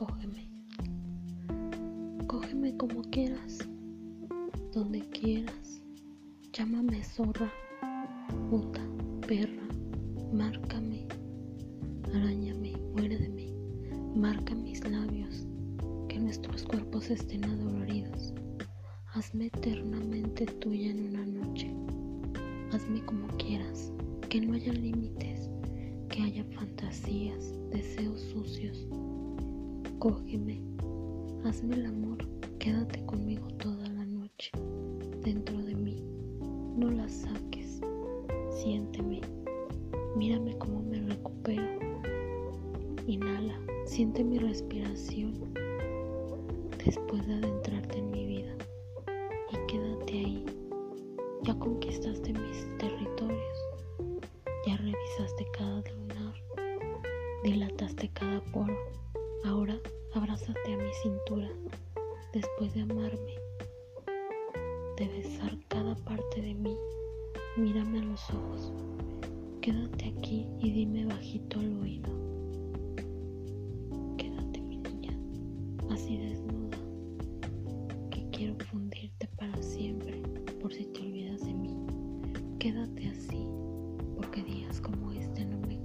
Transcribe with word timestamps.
cógeme. 0.00 0.48
Cógeme 2.26 2.74
como 2.78 3.02
quieras, 3.10 3.58
donde 4.72 5.00
quieras. 5.10 5.82
Llámame 6.54 7.04
zorra, 7.04 7.52
puta, 8.48 8.80
perra, 9.28 9.68
márcame, 10.32 11.06
arañame, 12.14 12.72
muérdeme, 12.94 13.52
marca 14.16 14.54
mis 14.54 14.82
labios, 14.88 15.46
que 16.08 16.18
nuestros 16.18 16.62
cuerpos 16.62 17.10
estén 17.10 17.44
adoloridos. 17.44 18.32
Hazme 19.12 19.46
eternamente 19.48 20.46
tuya 20.46 20.92
en 20.92 21.10
una 21.10 21.26
noche. 21.26 21.70
Hazme 22.72 23.04
como 23.04 23.28
quieras, 23.36 23.92
que 24.30 24.40
no 24.40 24.54
haya 24.54 24.72
límites, 24.72 25.50
que 26.08 26.22
haya 26.22 26.44
fantasías, 26.56 27.52
deseos 27.70 28.18
sucios 28.22 28.49
Cógeme, 30.00 30.58
hazme 31.44 31.74
el 31.74 31.84
amor, 31.84 32.26
quédate 32.58 33.04
conmigo 33.04 33.46
toda 33.58 33.86
la 33.90 34.06
noche, 34.06 34.50
dentro 35.22 35.58
de 35.58 35.74
mí. 35.74 36.02
No 36.74 36.90
la 36.90 37.06
saques, 37.06 37.82
siénteme, 38.50 39.20
mírame 40.16 40.56
cómo 40.56 40.80
me 40.80 41.00
recupero. 41.00 41.78
Inhala, 43.06 43.60
siente 43.84 44.24
mi 44.24 44.38
respiración 44.38 45.34
después 46.82 47.26
de 47.26 47.34
adentrarte 47.34 47.98
en 47.98 48.10
mi 48.10 48.24
vida 48.24 48.56
y 49.52 49.66
quédate 49.66 50.12
ahí. 50.12 50.46
Ya 51.42 51.54
conquistaste 51.58 52.32
mis 52.32 52.78
territorios, 52.78 53.58
ya 54.66 54.78
revisaste 54.78 55.46
cada 55.52 55.82
lunar, 55.92 56.34
dilataste 57.44 58.08
cada 58.14 58.40
poro. 58.44 58.74
Ahora 59.44 59.80
abrázate 60.12 60.74
a 60.74 60.76
mi 60.76 60.92
cintura 61.02 61.48
después 62.34 62.74
de 62.74 62.82
amarme, 62.82 63.34
de 64.98 65.08
besar 65.08 65.56
cada 65.68 65.94
parte 65.94 66.42
de 66.42 66.54
mí. 66.54 66.76
Mírame 67.56 68.00
a 68.00 68.04
los 68.04 68.28
ojos, 68.30 68.70
quédate 69.62 70.14
aquí 70.16 70.46
y 70.60 70.70
dime 70.72 71.06
bajito 71.06 71.58
al 71.58 71.80
oído. 71.80 72.10
Quédate 74.18 74.60
mi 74.60 74.76
niña, 74.76 75.18
así 75.90 76.18
desnuda, 76.18 76.78
que 78.10 78.28
quiero 78.30 78.56
fundirte 78.66 79.26
para 79.38 79.62
siempre 79.62 80.22
por 80.60 80.72
si 80.72 80.84
te 80.84 81.00
olvidas 81.00 81.40
de 81.46 81.54
mí. 81.54 81.74
Quédate 82.58 83.08
así, 83.08 83.46
porque 84.16 84.42
días 84.42 84.82
como 84.82 85.12
este 85.12 85.46
no 85.46 85.58
me 85.66 85.79